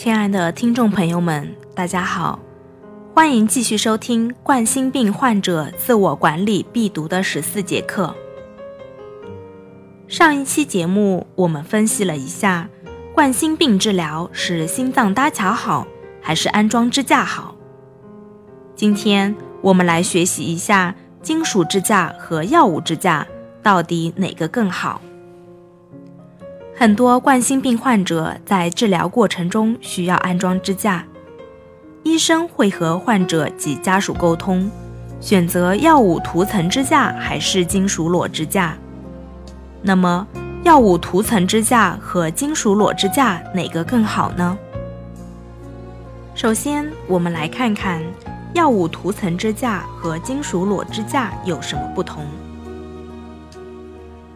[0.00, 2.38] 亲爱的听众朋友们，大家好，
[3.16, 8.14] 欢迎继续收听冠心病患者自我管理必读的十四节课。
[10.06, 12.68] 上一期节目我们分析了一下
[13.12, 15.84] 冠心病治疗是心脏搭桥好
[16.22, 17.56] 还是安装支架好。
[18.76, 23.26] 今天我们来学习一下金属支架和药物支架
[23.64, 25.02] 到底哪个更好。
[26.78, 31.04] 很多冠心病患者在治疗过程中需要安装支架，
[32.04, 34.70] 医生会和患者及家属沟通，
[35.20, 38.78] 选择药物涂层支架还是金属裸支架。
[39.82, 40.24] 那么，
[40.62, 44.56] 药物涂层支架和金属裸支架哪个更好呢？
[46.36, 48.00] 首先，我们来看看
[48.54, 52.24] 药物涂层支架和金属裸支架有什么不同。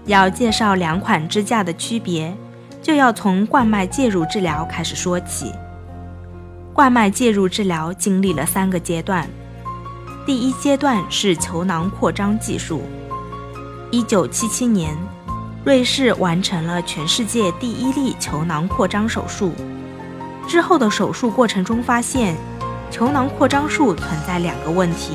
[0.07, 2.35] 要介绍两款支架的区别，
[2.83, 5.53] 就要从冠脉介入治疗开始说起。
[6.73, 9.29] 冠脉介入治疗经历了三个阶段，
[10.27, 12.83] 第一阶段是球囊扩张技术。
[13.91, 14.97] 一九七七年，
[15.65, 19.53] 瑞士完成了全世界第一例球囊扩张手术。
[20.49, 22.35] 之后的手术过程中发现，
[22.91, 25.13] 球囊扩张术存在两个问题。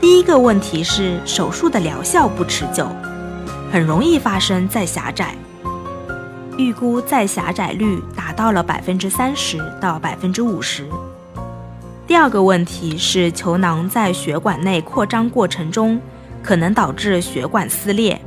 [0.00, 2.86] 第一个问题是手术的疗效不持久。
[3.72, 5.32] 很容易发生再狭窄，
[6.58, 10.88] 预估再狭窄率达到了百分之三十到百分之五十。
[12.04, 16.00] 第二个问题是球囊在血管内扩张过程中，
[16.42, 18.20] 可能导致血管撕裂，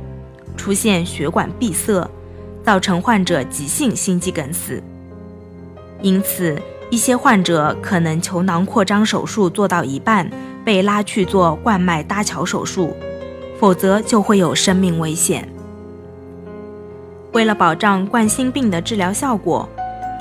[0.56, 2.08] 出现血管闭塞，
[2.64, 4.82] 造成患者急性心肌梗死。
[6.00, 6.58] 因此，
[6.88, 10.30] 一些患者可能球囊扩张手术做到一半，
[10.64, 12.96] 被拉去做冠脉搭桥手术。
[13.58, 15.48] 否则就会有生命危险。
[17.32, 19.68] 为了保障冠心病的治疗效果，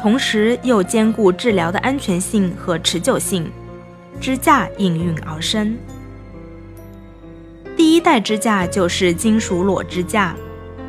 [0.02, 3.50] 同时又兼顾治疗的安全性和持久性，
[4.20, 5.78] 支架应运而生。
[7.77, 10.36] 第一代支架就是金属裸支架，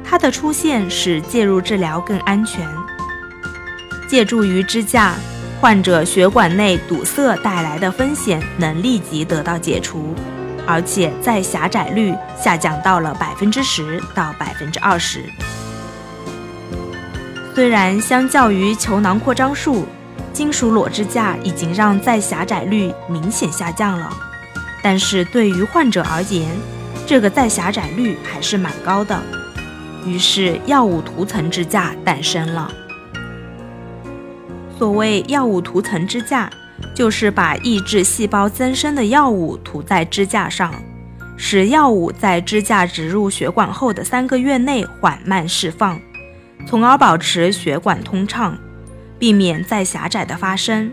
[0.02, 2.66] 它的出现使介入治疗更安全。
[4.08, 5.14] 借助于支架，
[5.60, 10.14] 患者血管内堵塞带来的风险能立即得到解除。
[10.66, 15.24] 而且再狭窄率下降到了百分之十到百分之二十。
[17.54, 19.86] 虽然相较于球囊扩张术，
[20.32, 24.10] 金属裸支架已经让再狭窄率明显下降了，
[24.82, 26.48] 但是对于患者而言，
[27.06, 29.22] 这个再狭窄率还是蛮高的。
[30.04, 32.70] 于是药物涂层支架诞生了。
[34.78, 36.50] 所谓药物涂层支架。
[36.94, 40.74] 就是把抑制细胞增生的药物涂在支架上，
[41.36, 46.00] 使药物在支架植入血管后的三个月内缓慢释放，
[46.66, 48.56] 从而保持血管通畅，
[49.18, 50.90] 避免再狭窄的发生。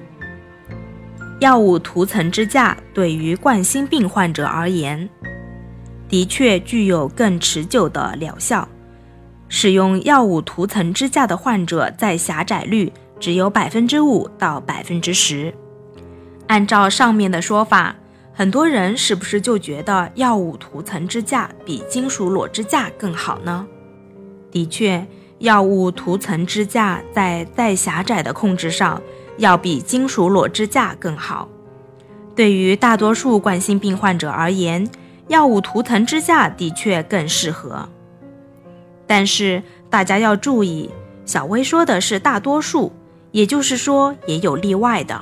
[1.40, 5.10] 药物涂层支架对于冠心病患者而言，
[6.08, 8.68] 的确具有更持久的疗效。
[9.50, 15.54] 使用药物涂层支架的患者再狭窄率只有百分之五到百分之十。
[16.52, 17.96] 按照上面的说法，
[18.34, 23.66] 很多人是不是就觉得药物涂层支架比金属裸支架更好呢？
[24.52, 25.08] 的确，
[25.40, 29.02] 药物涂层支架在再狭窄的控制上
[29.38, 31.48] 要比金属裸支架更好。
[32.36, 34.86] 对于大多数冠心病患者而言，
[35.30, 37.88] 药物涂层支架的确更适合。
[39.08, 40.90] 但是大家要注意，
[41.24, 42.92] 小薇说的是大多数，
[43.32, 45.22] 也就是说也有例外的。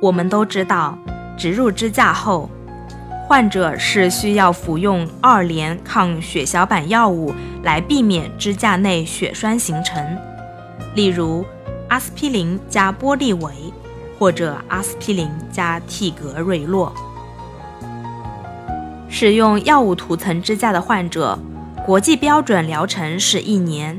[0.00, 0.96] 我们都知道，
[1.36, 2.48] 植入支架后，
[3.26, 10.02] 患者是需要服用二联抗血小板药物来避免支架内血栓形成，
[10.94, 11.44] 例如
[11.88, 13.52] 阿司匹林加玻利维
[14.18, 16.92] 或者阿司匹林加替格瑞洛。
[19.08, 21.36] 使用药物涂层支架的患者，
[21.84, 23.98] 国际标准疗程是一年。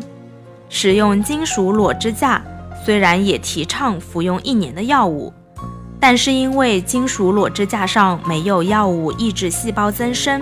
[0.70, 2.42] 使用金属裸支架，
[2.86, 5.34] 虽然也提倡服用一年的药物。
[6.00, 10.42] 但是因为金属裸支架上没有药物抑制细胞增生，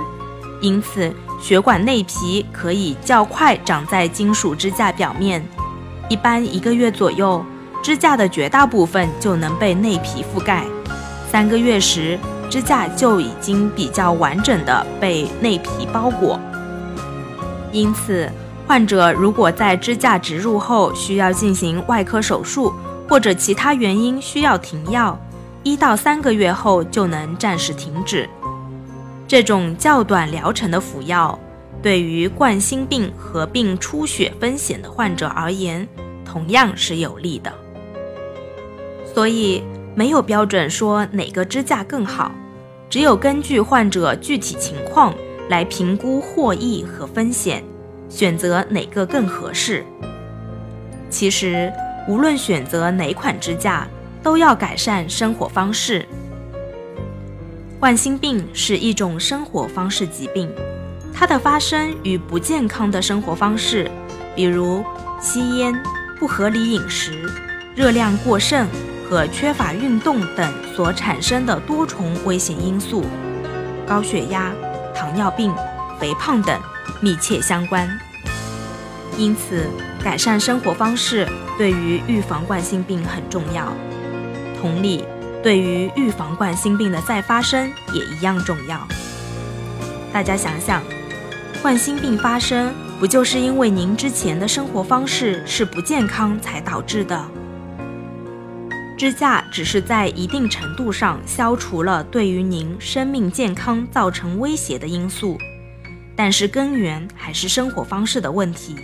[0.61, 1.11] 因此
[1.41, 5.43] 血管内皮可以较快长在金属支架表面。
[6.09, 7.43] 一般一个月左右，
[7.81, 10.63] 支架的绝大部分就能被内皮覆盖。
[11.29, 12.17] 三个月时，
[12.49, 16.39] 支架就已经比较完整的被内皮包裹。
[17.71, 18.31] 因此，
[18.65, 22.73] 患者如果在支架植入后需要进行外科手术，
[23.09, 25.19] 或者其他原因需要停药。
[25.67, 28.29] 一到三个月后就能暂时停止。
[29.27, 31.37] 这种较短疗程的服药，
[31.81, 35.85] 对于冠心病合并出血风险的患者而言，
[36.23, 37.53] 同样是有利的。
[39.13, 39.61] 所以
[39.93, 42.31] 没有标准说哪个支架更好，
[42.89, 45.13] 只有根据患者具体情况
[45.49, 47.61] 来评估获益和风险，
[48.07, 49.83] 选择哪个更合适。
[51.09, 51.69] 其实，
[52.07, 53.85] 无论选择哪款支架，
[54.27, 56.05] 都要改善生活方式。
[57.79, 60.51] 冠心病是一种生活方式疾病，
[61.13, 63.89] 它的发生与不健康的生活方式，
[64.35, 64.83] 比如
[65.21, 65.73] 吸烟、
[66.19, 67.13] 不合理饮食、
[67.73, 68.67] 热量过剩
[69.09, 73.05] 和缺乏运动等所产生的多重危险因素，
[73.87, 74.51] 高血压、
[74.93, 75.55] 糖尿病、
[76.01, 76.59] 肥胖等
[76.99, 77.89] 密切相关。
[79.17, 79.69] 因此，
[80.03, 81.25] 改善生活方式
[81.57, 83.71] 对于预防冠心病很重要。
[84.59, 85.03] 同理，
[85.41, 88.87] 对于预防冠心病的再发生也一样重要。
[90.11, 90.83] 大家想想，
[91.61, 97.23] 冠心病发生不就是因为您之前的生活方式是不健康才导致的？
[98.97, 105.37] 支架只是在一定程度上消除了对于您生命健康造成威胁的因素，
[106.15, 108.75] 但是根源还是生活方式的问题。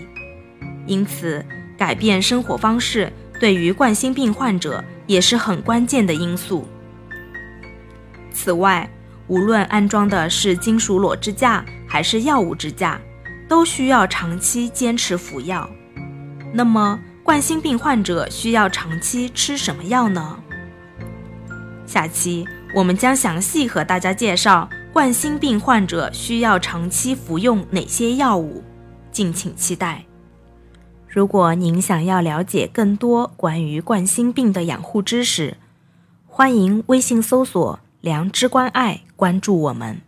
[0.85, 1.43] 因此，
[1.75, 6.67] 改变生活方式对于冠心病患者也是很关键的因素。
[8.33, 8.89] 此外，
[9.27, 12.99] 无论安装的是金属裸支架还是药物支架，
[13.47, 15.69] 都需要长期坚持服药。
[16.51, 20.39] 那么，冠心病患者需要长期吃什么药呢？
[21.85, 22.43] 下期
[22.75, 28.63] 我们将详细和大家介绍冠心病患者需要长期服用哪些药物，
[29.11, 30.03] 敬请期待。
[31.13, 35.57] 如果您想要了解更多关于冠心病的养护知识，
[36.25, 40.01] 欢迎微信搜索“良知关爱”，关注我们。